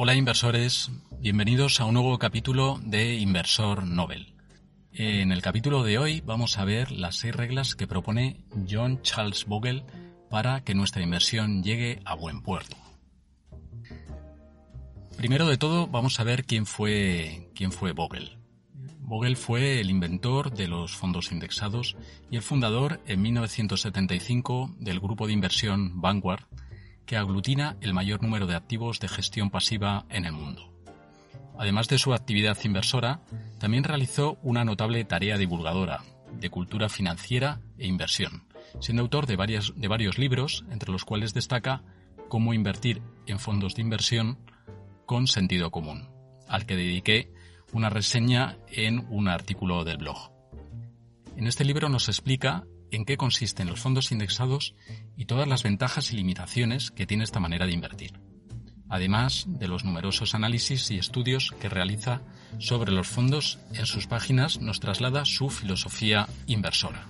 [0.00, 4.32] Hola inversores, bienvenidos a un nuevo capítulo de Inversor Nobel.
[4.92, 9.44] En el capítulo de hoy vamos a ver las seis reglas que propone John Charles
[9.46, 9.84] Bogle
[10.30, 12.76] para que nuestra inversión llegue a buen puerto.
[15.16, 18.38] Primero de todo vamos a ver quién fue, quién fue Bogle.
[19.00, 21.96] Bogle fue el inventor de los fondos indexados
[22.30, 26.44] y el fundador en 1975 del grupo de inversión Vanguard,
[27.08, 30.70] que aglutina el mayor número de activos de gestión pasiva en el mundo.
[31.58, 33.22] Además de su actividad inversora,
[33.58, 36.04] también realizó una notable tarea divulgadora
[36.38, 38.44] de cultura financiera e inversión,
[38.78, 39.36] siendo autor de,
[39.74, 41.82] de varios libros, entre los cuales destaca
[42.28, 44.38] Cómo invertir en fondos de inversión
[45.06, 46.10] con sentido común,
[46.46, 47.32] al que dediqué
[47.72, 50.30] una reseña en un artículo del blog.
[51.38, 54.74] En este libro nos explica en qué consisten los fondos indexados
[55.16, 58.20] y todas las ventajas y limitaciones que tiene esta manera de invertir,
[58.88, 62.22] además de los numerosos análisis y estudios que realiza
[62.58, 67.06] sobre los fondos en sus páginas nos traslada su filosofía inversora.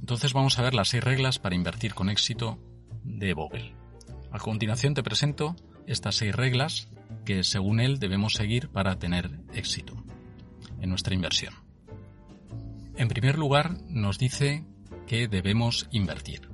[0.00, 2.58] Entonces vamos a ver las seis reglas para invertir con éxito
[3.04, 3.74] de Bogle.
[4.32, 5.54] A continuación te presento
[5.86, 6.88] estas seis reglas
[7.24, 10.02] que según él debemos seguir para tener éxito
[10.80, 11.67] en nuestra inversión.
[12.98, 14.64] En primer lugar, nos dice
[15.06, 16.48] que debemos invertir.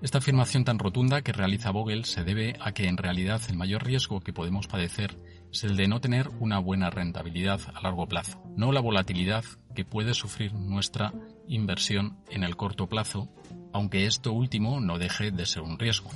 [0.00, 3.84] Esta afirmación tan rotunda que realiza Vogel se debe a que en realidad el mayor
[3.84, 5.18] riesgo que podemos padecer
[5.52, 9.42] es el de no tener una buena rentabilidad a largo plazo, no la volatilidad
[9.74, 11.12] que puede sufrir nuestra
[11.48, 13.28] inversión en el corto plazo,
[13.72, 16.10] aunque esto último no deje de ser un riesgo.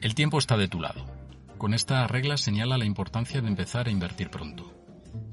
[0.00, 1.04] El tiempo está de tu lado.
[1.58, 4.72] Con esta regla señala la importancia de empezar a invertir pronto.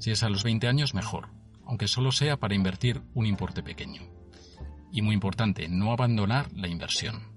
[0.00, 1.28] Si es a los 20 años, mejor,
[1.66, 4.02] aunque solo sea para invertir un importe pequeño.
[4.92, 7.36] Y muy importante, no abandonar la inversión.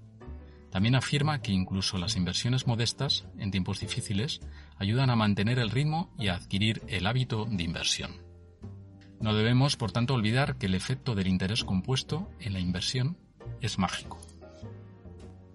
[0.70, 4.40] También afirma que incluso las inversiones modestas, en tiempos difíciles,
[4.78, 8.12] ayudan a mantener el ritmo y a adquirir el hábito de inversión.
[9.20, 13.18] No debemos, por tanto, olvidar que el efecto del interés compuesto en la inversión
[13.60, 14.18] es mágico.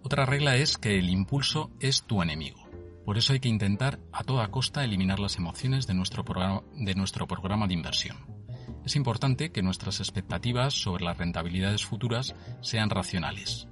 [0.03, 2.69] Otra regla es que el impulso es tu enemigo.
[3.05, 6.93] Por eso hay que intentar a toda costa eliminar las emociones de nuestro, programa, de
[6.93, 8.34] nuestro programa de inversión.
[8.85, 13.67] Es importante que nuestras expectativas sobre las rentabilidades futuras sean racionales.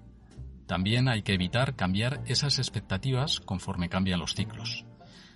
[0.65, 4.85] También hay que evitar cambiar esas expectativas conforme cambian los ciclos.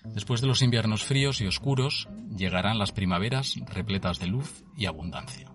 [0.03, 5.51] Después de los inviernos fríos y oscuros, llegarán las primaveras repletas de luz y abundancia.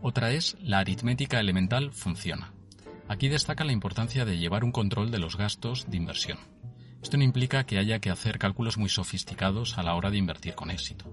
[0.00, 2.52] Otra es la aritmética elemental funciona.
[3.08, 6.38] Aquí destaca la importancia de llevar un control de los gastos de inversión.
[7.02, 10.54] Esto no implica que haya que hacer cálculos muy sofisticados a la hora de invertir
[10.54, 11.04] con éxito.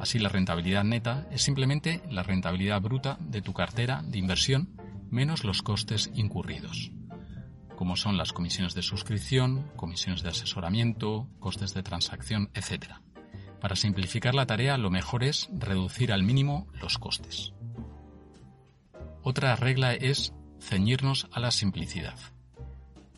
[0.00, 4.70] Así la rentabilidad neta es simplemente la rentabilidad bruta de tu cartera de inversión
[5.10, 6.90] menos los costes incurridos,
[7.76, 12.94] como son las comisiones de suscripción, comisiones de asesoramiento, costes de transacción, etc.
[13.60, 17.52] Para simplificar la tarea lo mejor es reducir al mínimo los costes.
[19.22, 22.18] Otra regla es ceñirnos a la simplicidad.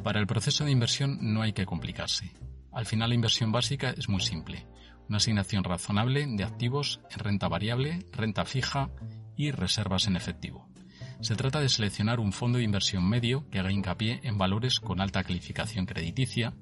[0.02, 2.32] Para el proceso de inversión no hay que complicarse.
[2.72, 4.66] Al final la inversión básica es muy simple.
[5.12, 8.88] Una asignación razonable de activos en renta variable, renta fija
[9.36, 10.66] y reservas en efectivo.
[11.20, 15.02] Se trata de seleccionar un fondo de inversión medio que haga hincapié en valores con
[15.02, 16.54] alta calificación crediticia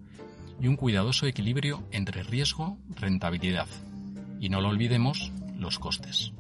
[0.61, 3.69] y un cuidadoso equilibrio entre riesgo y rentabilidad.
[4.41, 6.33] Y no lo olvidemos, los costes.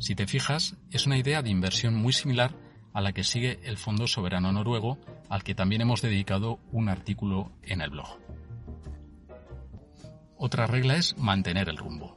[0.00, 2.56] Si te fijas, es una idea de inversión muy similar
[2.92, 4.98] a la que sigue el Fondo Soberano Noruego,
[5.28, 8.18] al que también hemos dedicado un artículo en el blog.
[10.42, 12.16] Otra regla es mantener el rumbo.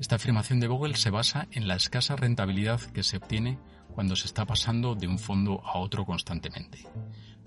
[0.00, 3.58] Esta afirmación de Vogel se basa en la escasa rentabilidad que se obtiene
[3.94, 6.86] cuando se está pasando de un fondo a otro constantemente.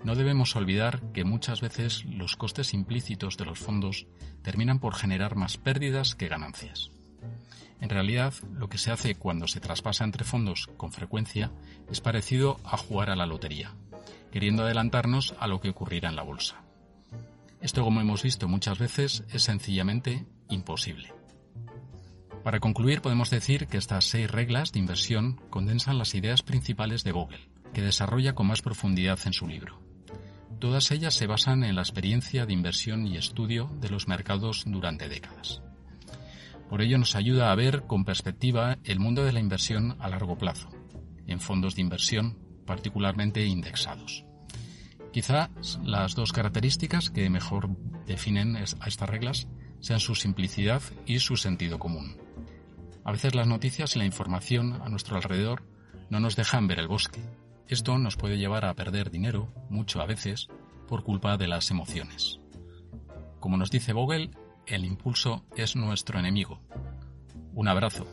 [0.04, 4.06] No debemos olvidar que muchas veces los costes implícitos de los fondos
[4.42, 6.92] terminan por generar más pérdidas que ganancias.
[7.80, 11.50] En realidad, lo que se hace cuando se traspasa entre fondos con frecuencia
[11.90, 13.74] es parecido a jugar a la lotería,
[14.30, 16.62] queriendo adelantarnos a lo que ocurrirá en la bolsa.
[17.62, 21.14] Esto, como hemos visto muchas veces, es sencillamente imposible.
[22.42, 27.12] Para concluir, podemos decir que estas seis reglas de inversión condensan las ideas principales de
[27.12, 29.80] Vogel, que desarrolla con más profundidad en su libro.
[30.58, 35.08] Todas ellas se basan en la experiencia de inversión y estudio de los mercados durante
[35.08, 35.62] décadas.
[36.68, 40.36] Por ello nos ayuda a ver con perspectiva el mundo de la inversión a largo
[40.36, 40.68] plazo,
[41.28, 44.24] en fondos de inversión particularmente indexados.
[45.12, 47.68] Quizás las dos características que mejor
[48.06, 49.46] definen a estas reglas
[49.80, 52.16] sean su simplicidad y su sentido común.
[53.04, 55.64] A veces las noticias y la información a nuestro alrededor
[56.08, 57.20] no nos dejan ver el bosque.
[57.68, 60.48] Esto nos puede llevar a perder dinero, mucho a veces,
[60.88, 62.40] por culpa de las emociones.
[63.40, 64.30] Como nos dice Vogel,
[64.66, 66.60] el impulso es nuestro enemigo.
[67.54, 68.06] Un abrazo.